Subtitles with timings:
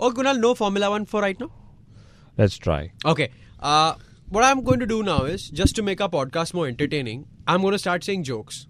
[0.00, 1.50] Oh, Kunal, no Formula One for right now?
[2.36, 2.92] Let's try.
[3.04, 3.30] Okay.
[3.58, 3.94] Uh,
[4.28, 7.62] what I'm going to do now is just to make our podcast more entertaining, I'm
[7.62, 8.66] going to start saying jokes.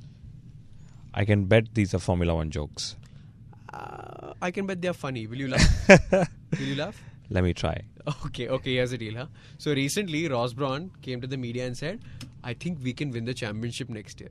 [1.13, 2.97] I can bet these are Formula One jokes.
[3.73, 5.27] Uh, I can bet they're funny.
[5.27, 5.89] Will you laugh?
[6.53, 6.99] Will you laugh?
[7.29, 7.83] Let me try.
[8.25, 9.27] Okay, okay, here's the deal, huh?
[9.59, 12.01] So recently, Ross Brawn came to the media and said,
[12.43, 14.31] I think we can win the championship next year.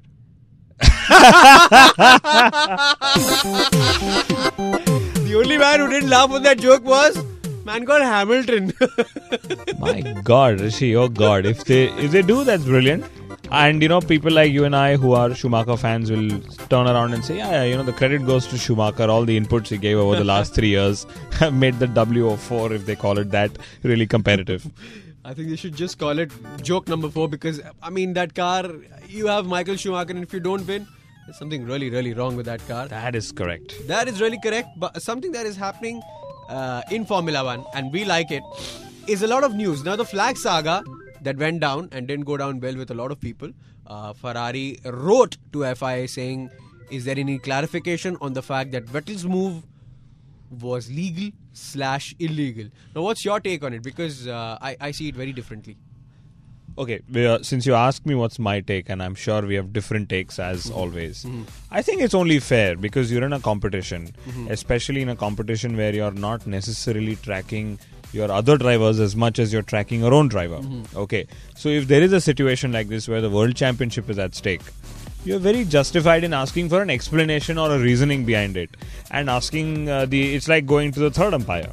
[5.28, 7.24] the only man who didn't laugh at that joke was
[7.66, 8.72] man called Hamilton.
[9.80, 13.06] My God, Rishi, oh God, if they if they do, that's brilliant.
[13.52, 17.14] And you know, people like you and I who are Schumacher fans will turn around
[17.14, 19.10] and say, yeah, yeah, you know, the credit goes to Schumacher.
[19.10, 21.06] All the inputs he gave over the last three years
[21.42, 24.70] have made the W04, if they call it that, really competitive.
[25.26, 28.72] I think they should just call it joke number four because I mean that car.
[29.10, 30.88] You have Michael Schumacher, and if you don't win,
[31.28, 32.88] there's something really, really wrong with that car.
[32.88, 33.76] That is correct.
[33.88, 34.70] That is really correct.
[34.78, 36.02] But something that is happening
[36.48, 38.44] uh, in Formula One, and we like it,
[39.08, 39.84] is a lot of news.
[39.84, 40.84] Now the flag saga
[41.22, 43.52] that went down and didn't go down well with a lot of people.
[43.86, 46.50] Uh, Ferrari wrote to FIA saying,
[46.90, 49.64] "Is there any clarification on the fact that Vettel's move
[50.62, 53.84] was legal slash illegal?" Now, what's your take on it?
[53.84, 55.76] Because uh, I, I see it very differently.
[56.78, 60.10] Okay, uh, since you asked me what's my take, and I'm sure we have different
[60.10, 60.78] takes as Mm-hmm.
[60.78, 61.26] always,
[61.72, 64.52] I think it's only fair because you're in a competition, Mm-hmm.
[64.52, 67.80] especially in a competition where you're not necessarily tracking
[68.14, 70.58] your other drivers as much as you're tracking your own driver.
[70.60, 70.98] Mm-hmm.
[70.98, 74.36] Okay, so if there is a situation like this where the world championship is at
[74.36, 74.62] stake,
[75.26, 78.70] you're very justified in asking for an explanation or a reasoning behind it,
[79.12, 80.36] and asking uh, the.
[80.36, 81.72] It's like going to the third umpire.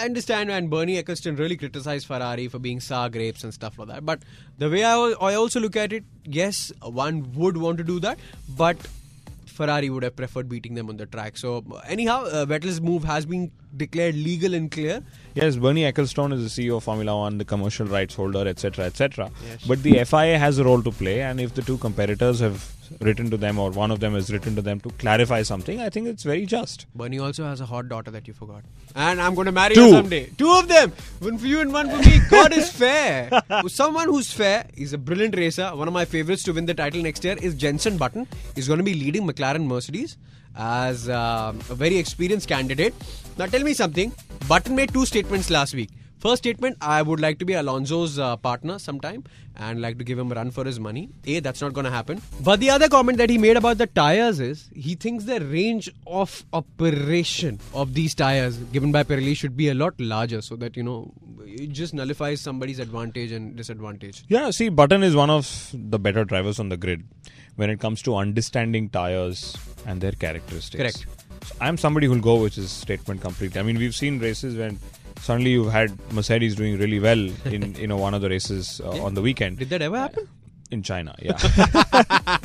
[0.00, 3.88] I understand, and Bernie Ecclestone really criticized Ferrari for being sour grapes and stuff like
[3.88, 4.06] that.
[4.06, 4.22] But
[4.56, 8.18] the way I, I also look at it, yes, one would want to do that,
[8.48, 8.78] but
[9.44, 11.36] Ferrari would have preferred beating them on the track.
[11.36, 15.02] So, anyhow, uh, Vettel's move has been declared legal and clear.
[15.34, 19.30] Yes, Bernie Ecclestone is the CEO of Formula One, the commercial rights holder, etc., etc.
[19.48, 19.66] Yes.
[19.66, 23.30] But the FIA has a role to play, and if the two competitors have written
[23.30, 26.08] to them, or one of them has written to them to clarify something, I think
[26.08, 26.86] it's very just.
[26.94, 28.64] Bernie also has a hot daughter that you forgot.
[28.96, 29.82] And I'm going to marry Two.
[29.82, 30.26] her someday.
[30.36, 30.92] Two of them.
[31.20, 32.18] One for you and one for me.
[32.28, 33.30] God is fair.
[33.68, 35.68] Someone who's fair is a brilliant racer.
[35.76, 38.26] One of my favorites to win the title next year is Jenson Button.
[38.56, 40.16] He's going to be leading McLaren Mercedes
[40.56, 42.94] as uh, a very experienced candidate.
[43.38, 44.12] Now tell me something.
[44.48, 45.90] Button made two statements last week.
[46.20, 49.24] First statement, I would like to be Alonso's uh, partner sometime
[49.56, 51.08] and like to give him a run for his money.
[51.24, 52.20] A, that's not going to happen.
[52.40, 55.90] But the other comment that he made about the tires is he thinks the range
[56.06, 60.76] of operation of these tires given by Pirelli should be a lot larger so that,
[60.76, 61.10] you know,
[61.46, 64.22] it just nullifies somebody's advantage and disadvantage.
[64.28, 67.02] Yeah, see, Button is one of the better drivers on the grid
[67.56, 69.56] when it comes to understanding tires
[69.86, 70.78] and their characteristics.
[70.78, 71.06] Correct.
[71.46, 73.58] So I'm somebody who'll go with his statement completely.
[73.58, 74.78] I mean, we've seen races when
[75.20, 79.02] suddenly you've had Mercedes doing really well in you know one of the races uh,
[79.02, 79.58] on the weekend.
[79.58, 80.28] Did that ever happen?
[80.70, 81.36] in China, yeah,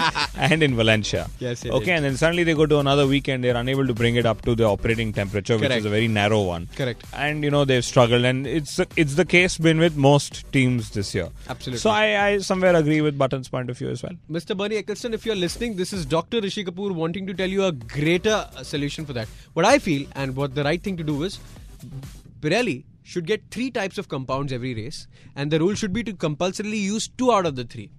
[0.35, 1.29] and in Valencia.
[1.39, 1.89] Yes, okay, did.
[1.89, 3.43] and then suddenly they go to another weekend.
[3.43, 6.41] They're unable to bring it up to the operating temperature, which is a very narrow
[6.41, 6.67] one.
[6.75, 7.03] Correct.
[7.13, 11.13] And you know they've struggled, and it's it's the case been with most teams this
[11.13, 11.29] year.
[11.49, 11.79] Absolutely.
[11.79, 14.13] So I, I somewhere agree with Button's point of view as well.
[14.29, 14.57] Mr.
[14.57, 16.41] Bernie Ecclestone, if you're listening, this is Dr.
[16.41, 19.27] Rishi Kapoor wanting to tell you a greater uh, solution for that.
[19.53, 21.39] What I feel and what the right thing to do is
[22.39, 26.13] Pirelli should get three types of compounds every race, and the rule should be to
[26.13, 27.91] compulsorily use two out of the three.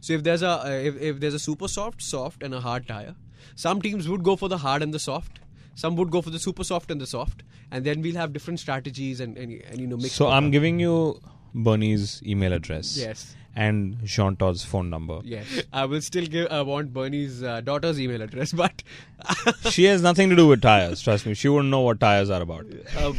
[0.00, 2.86] So if there's a uh, if, if there's a super soft, soft, and a hard
[2.88, 3.14] tire,
[3.54, 5.40] some teams would go for the hard and the soft.
[5.74, 8.60] Some would go for the super soft and the soft, and then we'll have different
[8.60, 10.12] strategies and and, and you know mix.
[10.12, 10.52] So I'm up.
[10.52, 11.20] giving you
[11.54, 12.96] Bernie's email address.
[12.96, 13.34] Yes.
[13.54, 15.20] And Jean Todt's phone number.
[15.24, 16.50] Yes, I will still give.
[16.50, 18.82] I want Bernie's uh, daughter's email address, but
[19.70, 21.02] She has nothing to do with tires.
[21.02, 22.64] Trust me, she wouldn't know what tires are about.
[22.96, 23.12] Uh,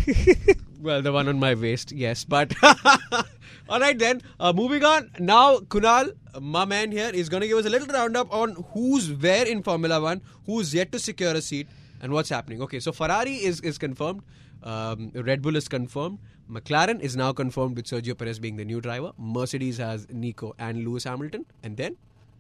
[0.82, 2.24] well, the one on my waist, yes.
[2.24, 2.54] But
[3.70, 4.22] all right then.
[4.40, 7.88] Uh, moving on now, Kunal, my man here, is going to give us a little
[7.88, 11.68] roundup on who's where in Formula One, who's yet to secure a seat,
[12.02, 12.60] and what's happening.
[12.64, 14.24] Okay, so Ferrari is is confirmed.
[14.64, 16.20] Um, Red Bull is confirmed.
[16.50, 19.12] McLaren is now confirmed with Sergio Perez being the new driver.
[19.18, 21.98] Mercedes has Nico and Lewis Hamilton, and then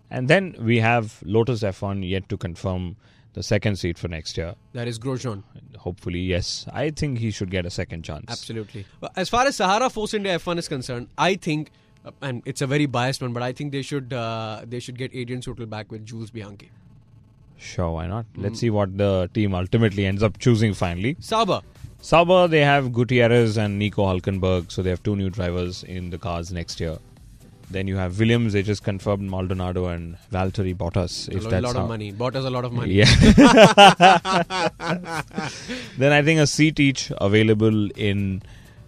[0.09, 2.97] And then we have Lotus F1 yet to confirm
[3.33, 4.53] the second seat for next year.
[4.73, 5.43] That is Grosjean.
[5.77, 6.65] Hopefully, yes.
[6.71, 8.25] I think he should get a second chance.
[8.29, 8.85] Absolutely.
[9.15, 11.71] As far as Sahara Force India F1 is concerned, I think,
[12.05, 14.97] uh, and it's a very biased one, but I think they should uh, they should
[14.97, 16.69] get Adrian Sutil back with Jules Bianchi.
[17.57, 18.25] Sure, why not?
[18.33, 18.43] Mm.
[18.43, 21.15] Let's see what the team ultimately ends up choosing finally.
[21.19, 21.61] Sauber.
[22.07, 26.17] Sauber, they have Gutierrez and Nico Hulkenberg, so they have two new drivers in the
[26.17, 26.97] cars next year.
[27.71, 31.29] Then you have Williams, they just confirmed Maldonado and Valtteri Bottas.
[31.29, 32.11] A If lo- that's lot how- of money.
[32.11, 32.93] Bought us a lot of money.
[32.95, 33.05] Yeah.
[35.97, 38.41] then I think a seat each available in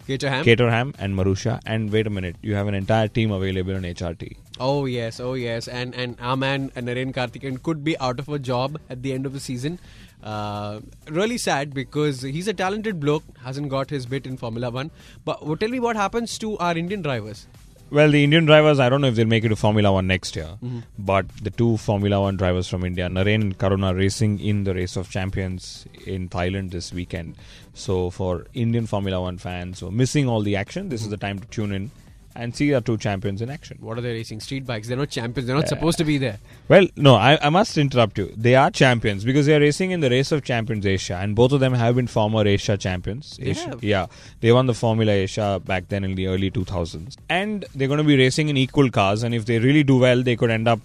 [0.07, 0.43] Caterham.
[0.43, 1.61] Caterham and Marussia.
[1.65, 4.35] And wait a minute, you have an entire team available in HRT.
[4.59, 8.29] Oh yes, oh yes, and and our man uh, Narain Karthikeyan could be out of
[8.29, 9.79] a job at the end of the season.
[10.25, 10.79] Uh,
[11.09, 14.89] really sad because he's a talented bloke, hasn't got his bit in Formula One.
[15.23, 17.47] But tell me what happens to our Indian drivers?
[17.91, 20.35] Well, the Indian drivers, I don't know if they'll make it to Formula One next
[20.35, 20.79] year, Mm-hmm.
[20.97, 24.95] but the two Formula One drivers from India, Narain and Karuna, racing in the Race
[24.95, 27.35] of Champions in Thailand this weekend.
[27.75, 31.17] So, for Indian Formula One fans who are missing all the action, this is the
[31.17, 31.91] time to tune in
[32.35, 33.77] and see our two champions in action.
[33.79, 34.39] What are they racing?
[34.39, 34.87] Street bikes.
[34.87, 35.47] They're not champions.
[35.47, 36.37] They're not supposed to be there.
[36.67, 38.33] Well, no, I, I must interrupt you.
[38.35, 41.51] They are champions because they are racing in the Race of Champions Asia, and both
[41.51, 43.37] of them have been former Asia champions.
[43.37, 43.83] They Asia, have?
[43.83, 44.07] Yeah,
[44.41, 48.03] they won the Formula Asia back then in the early 2000s, and they're going to
[48.03, 49.23] be racing in equal cars.
[49.23, 50.79] And if they really do well, they could end up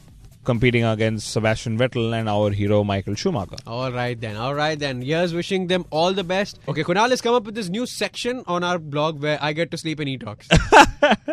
[0.44, 3.56] competing against Sebastian Vettel and our hero Michael Schumacher.
[3.66, 4.36] All right then.
[4.36, 5.02] All right then.
[5.02, 6.58] Here's wishing them all the best.
[6.66, 9.70] Okay, Kunal has come up with this new section on our blog where I get
[9.72, 10.48] to sleep and he talks.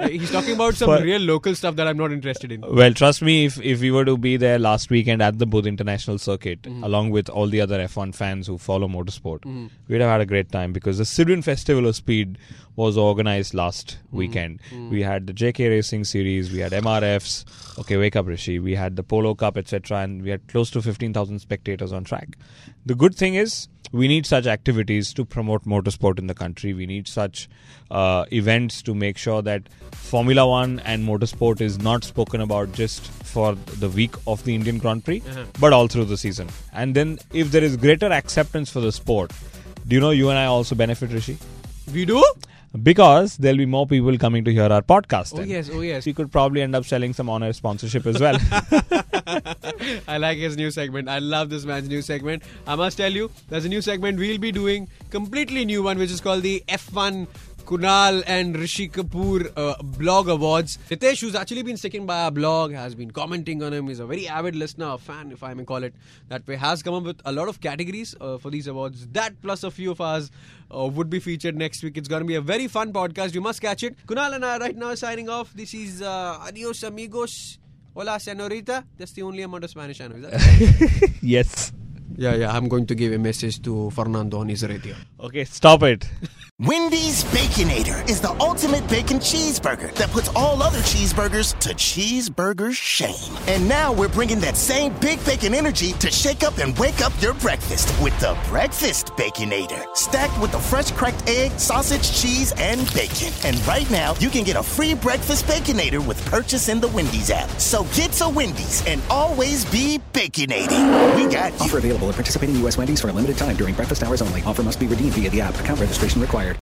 [0.09, 2.62] He's talking about some For- real local stuff that I'm not interested in.
[2.62, 5.65] Well, trust me, if, if we were to be there last weekend at the Buddh
[5.68, 6.83] International Circuit, Mm-hmm.
[6.83, 9.44] along with all the other F1 fans who follow motorsport,
[9.88, 12.38] we'd have had a great time because the Sidvin Festival of Speed
[12.77, 14.18] was organized last Mm-hmm.
[14.18, 14.59] weekend.
[14.89, 17.44] We had the JK Racing Series, we had MRFs,
[17.79, 20.81] okay, wake up Rishi, we had the Polo Cup, etc., and we had close to
[20.81, 22.38] 15,000 spectators on track.
[22.85, 26.74] The good thing is, we need such activities to promote motorsport in the country.
[26.74, 27.50] We need such
[27.91, 29.63] uh, events to make sure that
[29.94, 33.01] Formula One and motorsport is not spoken about just
[33.33, 35.21] for the week of the Indian Grand Prix,
[35.59, 36.47] but all through the season.
[36.73, 39.31] And then, if there is greater acceptance for the sport,
[39.88, 41.38] do you know you and I also benefit, Rishi?
[41.94, 42.23] We do?
[42.83, 45.33] Because there'll be more people coming to hear our podcast.
[45.33, 45.49] Oh then.
[45.49, 46.05] yes, oh yes.
[46.05, 48.37] We could probably end up selling some honor sponsorship as well.
[50.07, 51.09] I like his new segment.
[51.09, 52.43] I love this man's new segment.
[52.67, 56.11] I must tell you, there's a new segment we'll be doing, completely new one, which
[56.11, 57.27] is called the F1
[57.67, 60.79] Kunal and Rishi Kapoor uh, Blog Awards.
[60.89, 63.89] Ritesh, who's actually been sticking by our blog, has been commenting on him.
[63.89, 65.93] He's a very avid listener, a fan, if I may call it
[66.29, 66.55] that way.
[66.55, 69.05] Has come up with a lot of categories uh, for these awards.
[69.07, 70.31] That plus a few of ours
[70.73, 71.97] uh, would be featured next week.
[71.97, 73.33] It's going to be a very fun podcast.
[73.33, 73.97] You must catch it.
[74.07, 75.53] Kunal and I right now signing off.
[75.53, 77.59] This is uh, adios amigos.
[77.93, 78.85] Hola, senorita.
[78.97, 80.15] That's the only amount of Spanish I know.
[80.15, 81.73] Is that yes.
[82.17, 82.51] Yeah, yeah.
[82.51, 84.95] I'm going to give a message to Fernando on his radio.
[85.19, 86.09] Okay, stop it.
[86.59, 93.37] Wendy's Baconator is the ultimate bacon cheeseburger that puts all other cheeseburgers to cheeseburger shame.
[93.47, 97.13] And now we're bringing that same big bacon energy to shake up and wake up
[97.21, 99.85] your breakfast with the Breakfast Baconator.
[99.95, 103.31] Stacked with the fresh cracked egg, sausage, cheese, and bacon.
[103.45, 107.29] And right now, you can get a free Breakfast Baconator with purchase in the Wendy's
[107.29, 107.51] app.
[107.59, 111.15] So get to Wendy's and always be baconating.
[111.15, 111.65] We got you.
[111.67, 112.77] Offer available at participating U.S.
[112.77, 114.42] Wendy's for a limited time during breakfast hours only.
[114.44, 115.59] Offer must be redeemed via the app.
[115.59, 116.56] Account registration required.